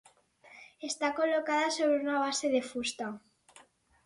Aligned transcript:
Està 0.87 1.09
col·locada 1.19 1.67
sobre 1.75 2.01
una 2.07 2.17
base 2.25 2.53
de 2.55 2.63
fusta. 2.71 3.13